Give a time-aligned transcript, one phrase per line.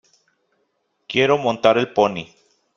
[1.07, 2.25] Quiero montar el pony.